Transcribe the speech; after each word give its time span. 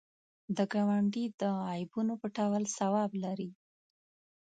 د 0.57 0.59
ګاونډي 0.73 1.25
د 1.41 1.43
عیبونو 1.71 2.13
پټول 2.21 2.63
ثواب 2.77 3.11
لري 3.23 3.49